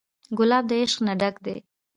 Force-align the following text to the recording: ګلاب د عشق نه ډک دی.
ګلاب 0.37 0.63
د 0.67 0.71
عشق 0.81 0.99
نه 1.07 1.13
ډک 1.19 1.35
دی. 1.45 1.57